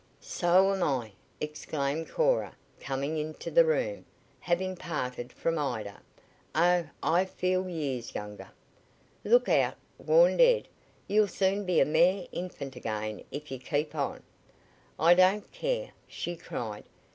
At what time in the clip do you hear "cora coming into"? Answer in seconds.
2.09-3.51